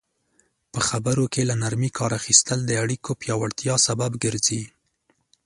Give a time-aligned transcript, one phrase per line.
[0.71, 4.63] په خبرو کې له نرمي کار اخیستل د اړیکو پیاوړتیا سبب ګرځي.